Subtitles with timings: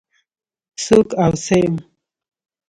[0.83, 1.75] څوک او څه يم؟